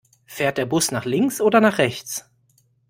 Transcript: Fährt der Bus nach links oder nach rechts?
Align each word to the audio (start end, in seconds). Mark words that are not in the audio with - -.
Fährt 0.25 0.57
der 0.57 0.65
Bus 0.65 0.89
nach 0.89 1.05
links 1.05 1.41
oder 1.41 1.61
nach 1.61 1.77
rechts? 1.77 2.27